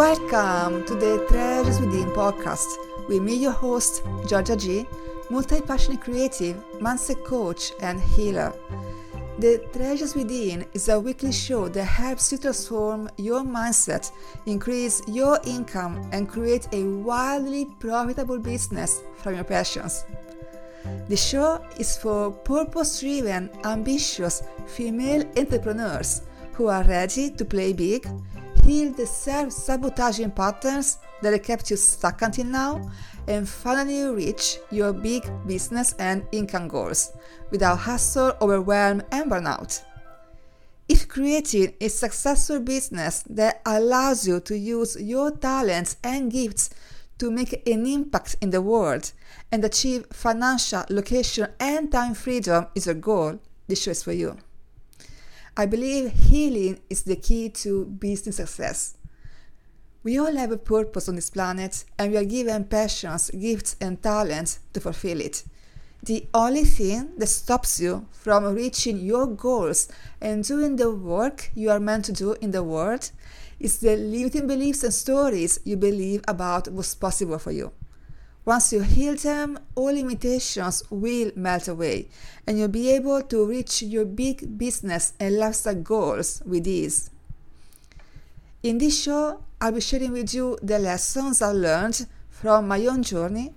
[0.00, 2.66] Welcome to the Treasures Within podcast
[3.06, 4.86] with me, your host, Giorgia G,
[5.28, 8.54] multi passionate creative, mindset coach, and healer.
[9.38, 14.10] The Treasures Within is a weekly show that helps you transform your mindset,
[14.46, 20.06] increase your income, and create a wildly profitable business from your passions.
[21.08, 26.22] The show is for purpose driven, ambitious female entrepreneurs
[26.54, 28.08] who are ready to play big
[28.70, 32.90] heal the self sabotaging patterns that kept you stuck until now,
[33.26, 37.12] and finally reach your big business and income goals
[37.50, 39.82] without hustle, overwhelm, and burnout.
[40.88, 46.70] If creating a successful business that allows you to use your talents and gifts
[47.18, 49.12] to make an impact in the world
[49.52, 54.36] and achieve financial, location, and time freedom is your goal, this show is for you.
[55.56, 58.96] I believe healing is the key to business success.
[60.02, 64.02] We all have a purpose on this planet and we are given passions, gifts, and
[64.02, 65.44] talents to fulfill it.
[66.02, 69.88] The only thing that stops you from reaching your goals
[70.20, 73.10] and doing the work you are meant to do in the world
[73.58, 77.72] is the limiting beliefs and stories you believe about what's possible for you.
[78.44, 82.08] Once you heal them, all limitations will melt away
[82.46, 87.10] and you'll be able to reach your big business and lifestyle goals with ease.
[88.62, 93.02] In this show, I'll be sharing with you the lessons I learned from my own
[93.02, 93.52] journey,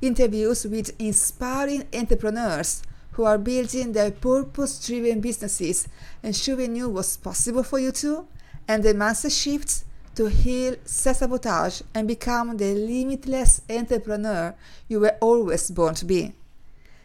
[0.00, 5.88] interviews with inspiring entrepreneurs who are building their purpose driven businesses
[6.22, 8.28] and showing you what's possible for you too,
[8.68, 9.84] and the mindset shifts
[10.18, 14.52] to heal self sabotage and become the limitless entrepreneur
[14.88, 16.32] you were always born to be.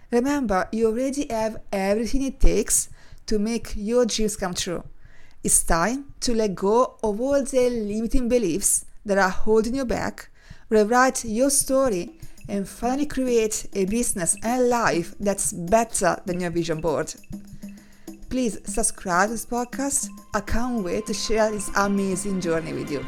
[0.09, 2.89] Remember, you already have everything it takes
[3.28, 4.84] to make your dreams come true.
[5.44, 10.30] It's time to let go of all the limiting beliefs that are holding you back,
[10.69, 12.14] rewrite your story,
[12.50, 17.13] and finally create a business and life that's better than your vision board.
[18.34, 20.10] Please subscribe to this podcast.
[20.34, 23.06] I can't wait to share this amazing journey with you.